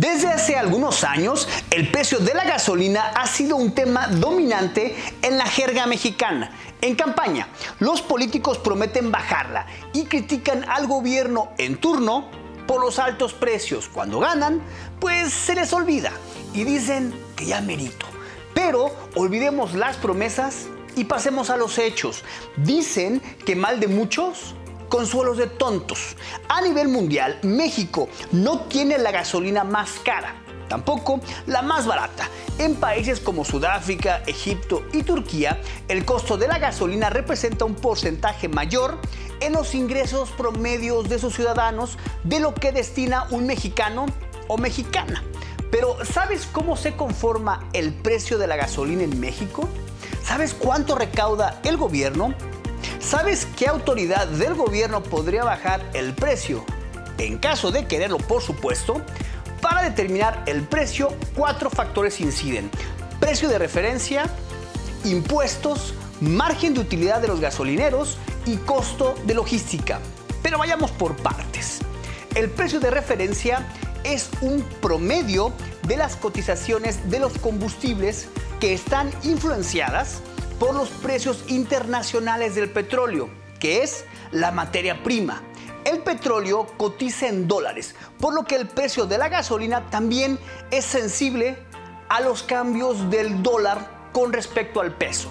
Desde 0.00 0.28
hace 0.28 0.56
algunos 0.56 1.04
años, 1.04 1.46
el 1.70 1.90
precio 1.90 2.20
de 2.20 2.32
la 2.32 2.44
gasolina 2.44 3.08
ha 3.08 3.26
sido 3.26 3.56
un 3.56 3.74
tema 3.74 4.06
dominante 4.06 4.96
en 5.20 5.36
la 5.36 5.44
jerga 5.44 5.84
mexicana. 5.84 6.52
En 6.80 6.94
campaña, 6.94 7.48
los 7.80 8.00
políticos 8.00 8.56
prometen 8.56 9.10
bajarla 9.12 9.66
y 9.92 10.06
critican 10.06 10.64
al 10.70 10.86
gobierno 10.86 11.50
en 11.58 11.76
turno 11.76 12.30
por 12.66 12.80
los 12.80 12.98
altos 12.98 13.34
precios. 13.34 13.90
Cuando 13.92 14.20
ganan, 14.20 14.62
pues 15.00 15.34
se 15.34 15.54
les 15.54 15.70
olvida 15.74 16.12
y 16.54 16.64
dicen 16.64 17.12
que 17.36 17.44
ya 17.44 17.60
merito. 17.60 18.06
Pero 18.54 18.96
olvidemos 19.16 19.74
las 19.74 19.98
promesas 19.98 20.68
y 20.96 21.04
pasemos 21.04 21.50
a 21.50 21.58
los 21.58 21.76
hechos. 21.76 22.24
Dicen 22.56 23.20
que 23.44 23.54
mal 23.54 23.80
de 23.80 23.88
muchos 23.88 24.54
consuelos 24.90 25.38
de 25.38 25.46
tontos. 25.46 26.16
A 26.48 26.60
nivel 26.60 26.88
mundial, 26.88 27.38
México 27.42 28.10
no 28.32 28.60
tiene 28.62 28.98
la 28.98 29.12
gasolina 29.12 29.64
más 29.64 29.92
cara, 30.04 30.34
tampoco 30.68 31.20
la 31.46 31.62
más 31.62 31.86
barata. 31.86 32.28
En 32.58 32.74
países 32.74 33.20
como 33.20 33.46
Sudáfrica, 33.46 34.22
Egipto 34.26 34.82
y 34.92 35.02
Turquía, 35.02 35.58
el 35.88 36.04
costo 36.04 36.36
de 36.36 36.48
la 36.48 36.58
gasolina 36.58 37.08
representa 37.08 37.64
un 37.64 37.74
porcentaje 37.74 38.48
mayor 38.48 38.98
en 39.40 39.54
los 39.54 39.74
ingresos 39.74 40.30
promedios 40.30 41.08
de 41.08 41.18
sus 41.18 41.34
ciudadanos 41.34 41.96
de 42.24 42.40
lo 42.40 42.52
que 42.52 42.72
destina 42.72 43.26
un 43.30 43.46
mexicano 43.46 44.04
o 44.48 44.58
mexicana. 44.58 45.22
Pero 45.70 46.04
¿sabes 46.04 46.46
cómo 46.50 46.76
se 46.76 46.96
conforma 46.96 47.68
el 47.72 47.94
precio 47.94 48.38
de 48.38 48.48
la 48.48 48.56
gasolina 48.56 49.04
en 49.04 49.20
México? 49.20 49.68
¿Sabes 50.24 50.52
cuánto 50.52 50.96
recauda 50.96 51.60
el 51.62 51.76
gobierno? 51.76 52.34
¿Sabes 53.00 53.48
qué 53.56 53.66
autoridad 53.66 54.28
del 54.28 54.54
gobierno 54.54 55.02
podría 55.02 55.42
bajar 55.42 55.82
el 55.94 56.14
precio? 56.14 56.64
En 57.16 57.38
caso 57.38 57.70
de 57.70 57.86
quererlo, 57.86 58.18
por 58.18 58.42
supuesto, 58.42 59.00
para 59.62 59.82
determinar 59.82 60.44
el 60.46 60.62
precio, 60.62 61.08
cuatro 61.34 61.70
factores 61.70 62.20
inciden. 62.20 62.70
Precio 63.18 63.48
de 63.48 63.58
referencia, 63.58 64.26
impuestos, 65.04 65.94
margen 66.20 66.74
de 66.74 66.80
utilidad 66.80 67.22
de 67.22 67.28
los 67.28 67.40
gasolineros 67.40 68.18
y 68.44 68.56
costo 68.58 69.14
de 69.24 69.34
logística. 69.34 69.98
Pero 70.42 70.58
vayamos 70.58 70.90
por 70.90 71.16
partes. 71.16 71.78
El 72.34 72.50
precio 72.50 72.80
de 72.80 72.90
referencia 72.90 73.66
es 74.04 74.28
un 74.42 74.62
promedio 74.82 75.52
de 75.88 75.96
las 75.96 76.16
cotizaciones 76.16 77.10
de 77.10 77.18
los 77.18 77.32
combustibles 77.38 78.28
que 78.60 78.74
están 78.74 79.10
influenciadas 79.22 80.20
por 80.60 80.74
los 80.74 80.90
precios 80.90 81.42
internacionales 81.48 82.54
del 82.54 82.70
petróleo, 82.70 83.30
que 83.58 83.82
es 83.82 84.04
la 84.30 84.52
materia 84.52 85.02
prima. 85.02 85.42
El 85.84 86.00
petróleo 86.00 86.66
cotiza 86.76 87.28
en 87.28 87.48
dólares, 87.48 87.94
por 88.20 88.34
lo 88.34 88.44
que 88.44 88.56
el 88.56 88.68
precio 88.68 89.06
de 89.06 89.16
la 89.16 89.30
gasolina 89.30 89.88
también 89.88 90.38
es 90.70 90.84
sensible 90.84 91.56
a 92.10 92.20
los 92.20 92.42
cambios 92.42 93.10
del 93.10 93.42
dólar 93.42 94.10
con 94.12 94.34
respecto 94.34 94.82
al 94.82 94.94
peso. 94.94 95.30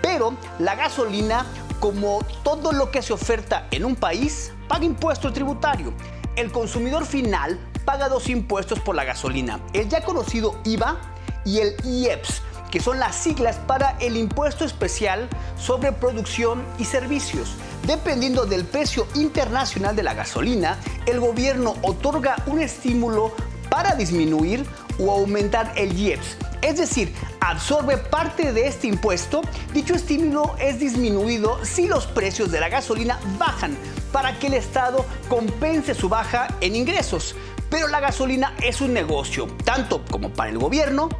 Pero 0.00 0.34
la 0.60 0.76
gasolina, 0.76 1.44
como 1.80 2.20
todo 2.44 2.70
lo 2.70 2.92
que 2.92 3.02
se 3.02 3.12
oferta 3.12 3.66
en 3.72 3.84
un 3.84 3.96
país, 3.96 4.52
paga 4.68 4.84
impuesto 4.84 5.32
tributario. 5.32 5.92
El 6.36 6.52
consumidor 6.52 7.04
final 7.04 7.58
paga 7.84 8.08
dos 8.08 8.28
impuestos 8.28 8.78
por 8.78 8.94
la 8.94 9.02
gasolina, 9.02 9.58
el 9.72 9.88
ya 9.88 10.04
conocido 10.04 10.60
IVA 10.64 11.00
y 11.44 11.58
el 11.58 11.74
IEPS, 11.84 12.42
que 12.70 12.80
son 12.80 12.98
las 12.98 13.16
siglas 13.16 13.56
para 13.66 13.96
el 14.00 14.16
impuesto 14.16 14.64
especial 14.64 15.28
sobre 15.58 15.92
producción 15.92 16.64
y 16.78 16.84
servicios. 16.84 17.54
Dependiendo 17.86 18.46
del 18.46 18.64
precio 18.64 19.06
internacional 19.14 19.96
de 19.96 20.02
la 20.02 20.14
gasolina, 20.14 20.78
el 21.06 21.20
gobierno 21.20 21.74
otorga 21.82 22.36
un 22.46 22.60
estímulo 22.60 23.32
para 23.70 23.94
disminuir 23.94 24.66
o 24.98 25.12
aumentar 25.12 25.72
el 25.76 25.96
IEPS, 25.96 26.36
es 26.62 26.76
decir, 26.76 27.14
absorbe 27.40 27.98
parte 27.98 28.52
de 28.52 28.66
este 28.66 28.88
impuesto. 28.88 29.42
Dicho 29.72 29.94
estímulo 29.94 30.56
es 30.58 30.78
disminuido 30.80 31.64
si 31.64 31.86
los 31.86 32.06
precios 32.06 32.50
de 32.50 32.60
la 32.60 32.68
gasolina 32.68 33.20
bajan 33.38 33.76
para 34.12 34.38
que 34.38 34.48
el 34.48 34.54
Estado 34.54 35.04
compense 35.28 35.94
su 35.94 36.08
baja 36.08 36.48
en 36.60 36.74
ingresos. 36.74 37.36
Pero 37.70 37.88
la 37.88 38.00
gasolina 38.00 38.54
es 38.62 38.80
un 38.80 38.92
negocio, 38.94 39.46
tanto 39.64 40.02
como 40.10 40.30
para 40.30 40.50
el 40.50 40.58
gobierno 40.58 41.10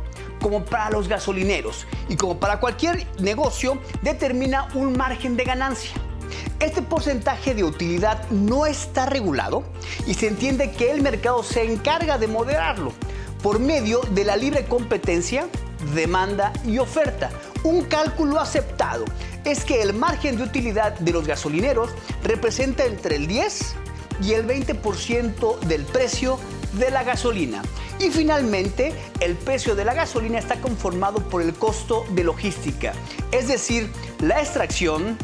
como 0.40 0.64
para 0.64 0.90
los 0.90 1.08
gasolineros 1.08 1.86
y 2.08 2.16
como 2.16 2.38
para 2.38 2.60
cualquier 2.60 3.06
negocio 3.20 3.78
determina 4.02 4.68
un 4.74 4.96
margen 4.96 5.36
de 5.36 5.44
ganancia. 5.44 5.92
Este 6.60 6.82
porcentaje 6.82 7.54
de 7.54 7.64
utilidad 7.64 8.28
no 8.30 8.66
está 8.66 9.06
regulado 9.06 9.62
y 10.06 10.14
se 10.14 10.28
entiende 10.28 10.72
que 10.72 10.90
el 10.90 11.02
mercado 11.02 11.42
se 11.42 11.62
encarga 11.64 12.18
de 12.18 12.26
moderarlo 12.26 12.92
por 13.42 13.60
medio 13.60 14.00
de 14.10 14.24
la 14.24 14.36
libre 14.36 14.64
competencia, 14.64 15.48
demanda 15.94 16.52
y 16.66 16.78
oferta. 16.78 17.30
Un 17.62 17.84
cálculo 17.84 18.40
aceptado 18.40 19.04
es 19.44 19.64
que 19.64 19.82
el 19.82 19.94
margen 19.94 20.36
de 20.36 20.42
utilidad 20.42 20.98
de 20.98 21.12
los 21.12 21.26
gasolineros 21.26 21.90
representa 22.24 22.84
entre 22.84 23.16
el 23.16 23.26
10 23.26 23.74
y 24.22 24.32
el 24.32 24.46
20% 24.46 25.60
del 25.60 25.84
precio 25.84 26.38
de 26.74 26.90
la 26.90 27.02
gasolina. 27.04 27.62
Y 27.98 28.10
finalmente, 28.10 28.92
el 29.20 29.34
precio 29.36 29.74
de 29.74 29.84
la 29.84 29.94
gasolina 29.94 30.38
está 30.38 30.60
conformado 30.60 31.20
por 31.28 31.42
el 31.42 31.54
costo 31.54 32.06
de 32.10 32.24
logística, 32.24 32.92
es 33.32 33.48
decir, 33.48 33.90
la 34.20 34.40
extracción, 34.40 35.18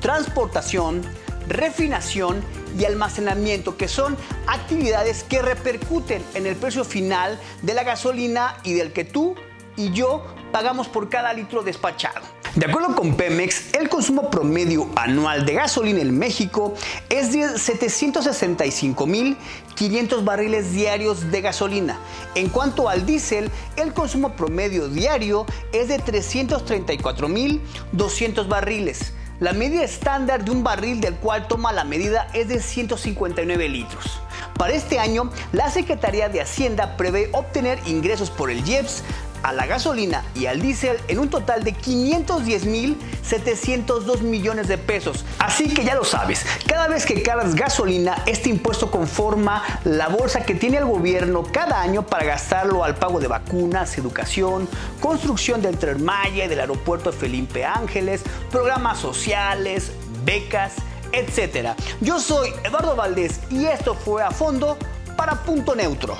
transportación, 0.00 1.02
refinación 1.48 2.42
y 2.78 2.84
almacenamiento, 2.84 3.76
que 3.76 3.88
son 3.88 4.16
actividades 4.46 5.22
que 5.22 5.42
repercuten 5.42 6.22
en 6.34 6.46
el 6.46 6.56
precio 6.56 6.84
final 6.84 7.38
de 7.62 7.74
la 7.74 7.84
gasolina 7.84 8.58
y 8.64 8.74
del 8.74 8.92
que 8.92 9.04
tú 9.04 9.34
y 9.76 9.92
yo 9.92 10.24
pagamos 10.52 10.88
por 10.88 11.08
cada 11.08 11.32
litro 11.32 11.62
despachado. 11.62 12.22
De 12.56 12.66
acuerdo 12.66 12.94
con 12.94 13.16
Pemex, 13.16 13.74
el 13.74 13.88
consumo 13.88 14.30
promedio 14.30 14.88
anual 14.94 15.44
de 15.44 15.54
gasolina 15.54 16.00
en 16.00 16.16
México 16.16 16.72
es 17.08 17.32
de 17.32 17.40
765.500 17.40 20.24
barriles 20.24 20.70
diarios 20.70 21.32
de 21.32 21.40
gasolina. 21.40 21.98
En 22.36 22.48
cuanto 22.48 22.88
al 22.88 23.06
diésel, 23.06 23.50
el 23.74 23.92
consumo 23.92 24.36
promedio 24.36 24.86
diario 24.86 25.46
es 25.72 25.88
de 25.88 25.98
334.200 25.98 28.46
barriles. 28.46 29.14
La 29.40 29.52
medida 29.52 29.82
estándar 29.82 30.44
de 30.44 30.52
un 30.52 30.62
barril 30.62 31.00
del 31.00 31.16
cual 31.16 31.48
toma 31.48 31.72
la 31.72 31.82
medida 31.82 32.28
es 32.34 32.46
de 32.46 32.62
159 32.62 33.68
litros. 33.68 34.20
Para 34.56 34.74
este 34.74 35.00
año, 35.00 35.32
la 35.50 35.70
Secretaría 35.70 36.28
de 36.28 36.40
Hacienda 36.40 36.96
prevé 36.96 37.30
obtener 37.32 37.80
ingresos 37.86 38.30
por 38.30 38.52
el 38.52 38.64
IEPS 38.64 39.02
a 39.44 39.52
la 39.52 39.66
gasolina 39.66 40.24
y 40.34 40.46
al 40.46 40.60
diésel 40.60 40.96
en 41.06 41.20
un 41.20 41.28
total 41.28 41.62
de 41.62 41.74
510.702 41.74 44.22
millones 44.22 44.66
de 44.68 44.78
pesos. 44.78 45.26
Así 45.38 45.68
que 45.72 45.84
ya 45.84 45.94
lo 45.94 46.02
sabes, 46.04 46.44
cada 46.66 46.88
vez 46.88 47.06
que 47.06 47.22
cargas 47.22 47.54
gasolina, 47.54 48.24
este 48.26 48.48
impuesto 48.48 48.90
conforma 48.90 49.62
la 49.84 50.08
bolsa 50.08 50.44
que 50.44 50.54
tiene 50.54 50.78
el 50.78 50.86
gobierno 50.86 51.44
cada 51.44 51.80
año 51.80 52.04
para 52.06 52.24
gastarlo 52.24 52.82
al 52.82 52.96
pago 52.96 53.20
de 53.20 53.28
vacunas, 53.28 53.98
educación, 53.98 54.66
construcción 55.00 55.60
del 55.60 55.76
Tren 55.78 56.02
Maya 56.02 56.46
y 56.46 56.48
del 56.48 56.60
aeropuerto 56.60 57.12
Felipe 57.12 57.66
Ángeles, 57.66 58.22
programas 58.50 58.98
sociales, 58.98 59.92
becas, 60.24 60.72
etc. 61.12 61.74
Yo 62.00 62.18
soy 62.18 62.48
Eduardo 62.64 62.96
Valdés 62.96 63.40
y 63.50 63.66
esto 63.66 63.94
fue 63.94 64.22
a 64.22 64.30
fondo 64.30 64.78
para 65.16 65.42
Punto 65.42 65.74
Neutro. 65.74 66.16